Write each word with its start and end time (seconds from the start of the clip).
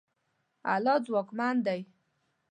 الله 0.73 0.95
ځواکمن 1.05 1.55
دی. 1.65 1.79